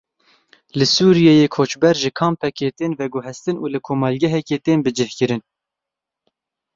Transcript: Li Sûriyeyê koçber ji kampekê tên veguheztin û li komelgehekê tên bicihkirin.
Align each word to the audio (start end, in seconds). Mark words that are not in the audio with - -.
Li 0.77 0.85
Sûriyeyê 0.95 1.47
koçber 1.55 1.95
ji 2.01 2.09
kampekê 2.19 2.69
tên 2.77 2.91
veguheztin 2.99 3.57
û 3.63 3.65
li 3.73 3.79
komelgehekê 3.87 4.57
tên 4.65 4.79
bicihkirin. 4.85 5.41